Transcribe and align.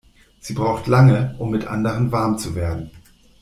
Sie 0.39 0.53
braucht 0.55 0.87
lange, 0.87 1.35
um 1.37 1.51
mit 1.51 1.67
anderen 1.67 2.11
warm 2.11 2.35
zu 2.39 2.55
werden. 2.55 2.89